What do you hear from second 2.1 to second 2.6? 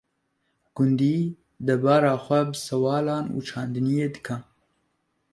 xwe bi